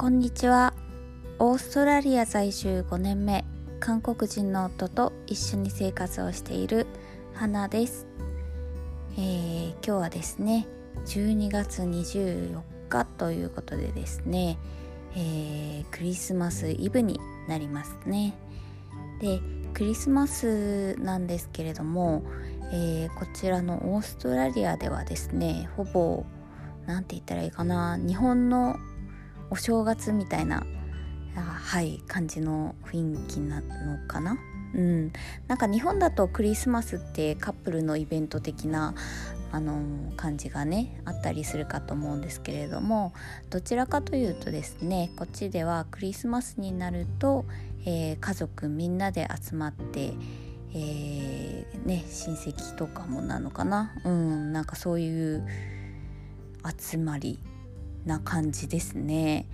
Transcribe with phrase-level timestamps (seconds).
[0.00, 0.72] こんにちは。
[1.38, 3.44] オーストラリア在住5年目。
[3.80, 6.86] 韓国人の夫と一緒に生活をしている
[7.34, 8.06] 花です、
[9.18, 10.66] えー、今日はですね
[11.04, 14.56] 12月24日ということでですね、
[15.16, 18.32] えー、クリスマスイブになりますね。
[19.20, 19.42] で
[19.74, 22.22] クリスマスなんですけれども、
[22.72, 26.24] えー、こちらのオーストラリアではですねほぼ
[26.86, 28.76] 何て言ったらいいかな日本の
[29.50, 30.64] お正月みたいな
[31.34, 34.38] はい感じの雰囲気なのかな？
[34.74, 35.12] うん。
[35.48, 38.94] なんか日本だとクリスマスってカップルのイベント的な
[39.52, 43.12] あの感じがねあったりするかと思うんですけれども
[43.48, 47.44] どちらかというとですねこっちではクリスマスになると、
[47.84, 50.12] えー、家族みんなで集まって、
[50.72, 53.92] えー、ね親戚とかもなのかな？
[54.04, 54.52] うん。
[54.52, 55.44] なんかそういう
[56.78, 57.40] 集まり
[58.04, 59.46] な感じですね。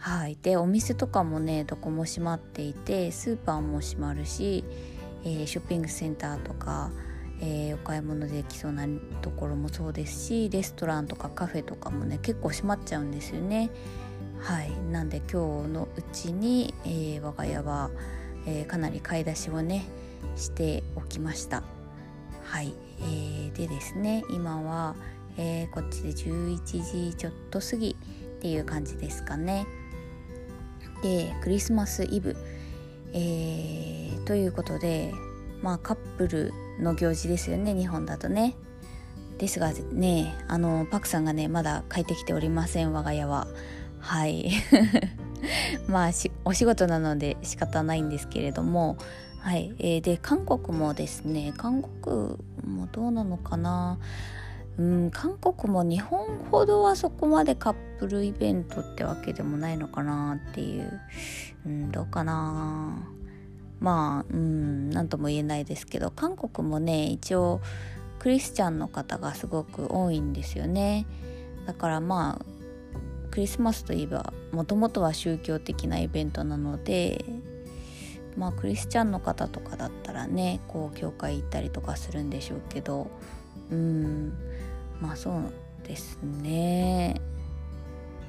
[0.00, 4.64] はい、でお店とかもねどこも閉まっていてスーパーも閉まるし、
[5.24, 6.90] えー、ショッピングセンターとか、
[7.42, 8.86] えー、お買い物できそうな
[9.20, 13.70] ところもそうですしレストランとかカフェとかもね結構閉まっちゃうんですよね。
[14.40, 17.90] はい、なんで今日のうちに、えー、我が家は、
[18.46, 19.84] えかなり買い出しをね
[20.34, 21.62] しておきました。
[22.44, 24.96] はい、えー、でですね今は
[25.36, 27.94] えー、こっちで11時ちょっと過ぎっ
[28.40, 29.66] ていう感じですかね。
[31.02, 32.36] でクリスマスイブ、
[33.12, 35.12] えー、ということで
[35.62, 38.56] まあカップルの行事ですよね日本だとね。
[39.38, 43.46] ですがねあのパクさんがねまだ帰ってきておりません我が家は。
[43.98, 44.50] はい
[45.88, 46.10] まあ
[46.44, 48.96] お仕事なので仕方ないんですけれども
[49.38, 53.98] はい、えー、で韓国もですね韓国もどうなのかな
[54.78, 61.00] うん韓国も日本ほどはそこまでカップルイベントってわけでもないのかなっていう、
[61.66, 62.96] うん、どうかな。
[63.80, 67.60] まあうん何とも言えないですけど韓国もね一応
[68.18, 71.06] クリスチャンの方がすごく多いんですよね。
[71.66, 72.44] だからまあ
[73.30, 77.24] クリスマスといえばもともとは宗教的なイベントなので
[78.36, 83.10] まあクリスチャンの方とかだったらねこう教会行ったりとかするんでしょうけど
[83.70, 84.32] うん。
[85.00, 85.52] まあそう
[85.86, 87.20] ですね。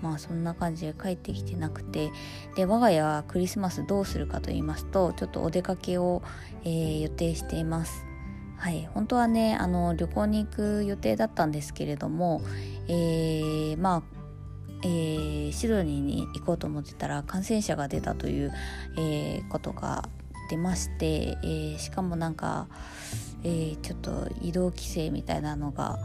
[0.02, 2.12] まあそんな感じで帰ってきてなくて。
[2.56, 6.22] で我が家はクリスマスどうするかと言いますとちょっとお出かけを、
[6.64, 8.06] えー、予定しています。
[8.58, 8.88] はい。
[8.94, 12.42] 本当はねあの旅行に行く予定だったんですけれども、
[12.88, 14.22] えー、まあ
[14.84, 18.54] えー、シドニーに行こうと思ってたら感染者が出たという、
[18.98, 20.10] えー、ことが
[20.50, 22.68] 出まして、えー、しかもなんか、
[23.44, 26.00] えちょっと移動規制みたいなのが、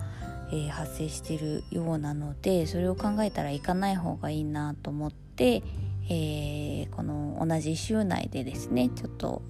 [0.50, 5.62] えー、発生してるようなのでそれを考えたら行かない方がいいなと思って、
[6.08, 9.42] えー、この同じ州内でですねちょっと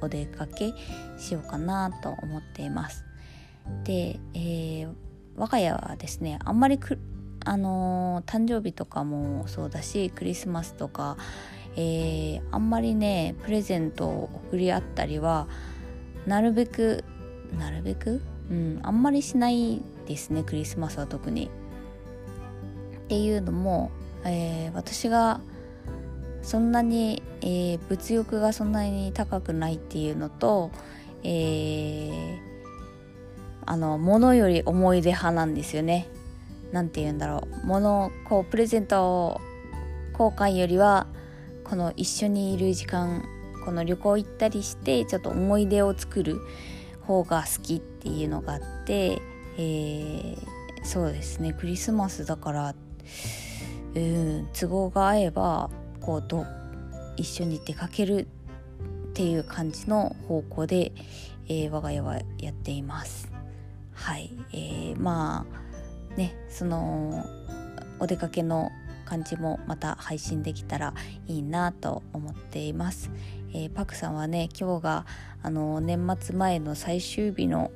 [0.00, 0.72] お出かけ
[1.18, 3.04] しようかなと思っています。
[3.84, 4.86] で、え、
[5.36, 6.78] 我が家はですねあんまり
[7.46, 11.16] あの、誕生日とかもそうだしクリスマスとか、
[11.76, 15.48] え、あんまりねプレゼントを贈り合ったりは
[16.26, 17.04] なるべく
[17.58, 18.20] なるべく、
[18.50, 21.50] うん、あんまりしないですねクリスマスは特に。
[23.04, 23.90] っていうのも、
[24.24, 25.40] えー、私が
[26.42, 30.70] そんなに、えー、物欲がそんなに高くないっていうのと、
[31.22, 32.38] えー、
[33.66, 36.08] あの物より思い出派なんですよね。
[36.72, 39.40] なんて言うんだろう物こうプレゼント
[40.12, 41.06] 交換よりは
[41.62, 43.24] この一緒にいる時間
[43.64, 46.40] この旅行行ったりしてちょっと思い出を作る
[47.02, 49.20] 方が好きっていうのがあって
[49.56, 52.74] えー、そうですねクリスマスだから
[53.94, 55.70] うん都合が合えば
[56.00, 56.44] こうと
[57.16, 58.26] 一緒に出かける
[59.10, 60.92] っていう感じの方向で、
[61.46, 63.30] えー、我が家はやっています。
[63.92, 67.24] はい、えー、まあねその
[68.00, 68.72] お出かけの
[69.04, 70.94] 感じもまた配信できたら
[71.26, 73.10] いいなと思っています。
[73.52, 75.06] えー、パクさんはね今日が
[75.42, 77.70] あの年末前の最終日の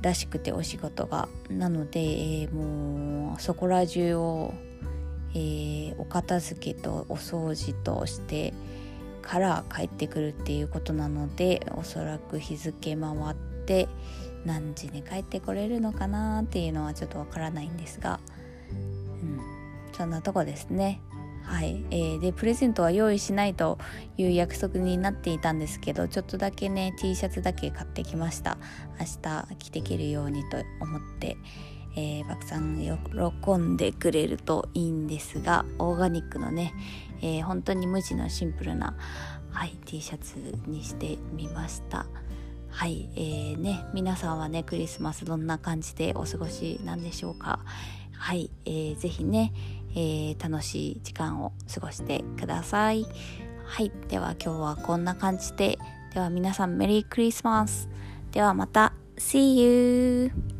[0.00, 4.54] らしくてお仕事がなので、えー、もうそこら中を、
[5.34, 8.54] えー、お片付けとお掃除として
[9.22, 13.34] から帰ってくるっていうことなのでおそらく日付回っ
[13.66, 13.88] て
[14.44, 18.20] 何時に帰ってこれるのかなっていうのはちょっとわからないんですが、
[19.96, 21.00] そんなとこですね。
[21.44, 23.78] はい、えー、でプレゼントは用意しないと
[24.16, 28.56] いう約束になっていたんですけどちょっとだけね T シャツだけ買ってきました。
[28.98, 31.36] 明日着てけるようにと思って、
[31.96, 36.72] えー、爆さん喜んでくれるといいんですがオーガニックのね、
[37.20, 38.96] えー、本当に無地のシンプルな、
[39.50, 42.06] はい、T シャツにしてみました。
[42.74, 47.60] はいえーね、皆さんはねクリスマスどんな感じでお過ごしなんでしょうか。
[48.12, 49.52] はい、えー、ぜひね、
[49.92, 53.06] えー、楽しい時間を過ごしてください。
[53.64, 55.78] はいでは今日はこんな感じで。
[56.12, 57.88] では皆さんメリークリスマス。
[58.32, 60.53] ではまた See you!